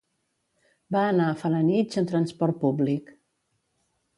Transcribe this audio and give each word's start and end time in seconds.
Va 0.95 1.03
anar 1.09 1.27
a 1.33 1.35
Felanitx 1.43 2.01
amb 2.03 2.09
transport 2.15 2.59
públic. 2.65 3.13